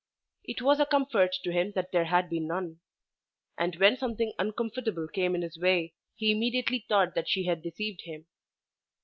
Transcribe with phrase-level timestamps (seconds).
[0.45, 2.79] It was a comfort to him that there had been none;
[3.55, 8.01] and when something uncomfortable came in his way he immediately thought that she had deceived
[8.05, 8.25] him.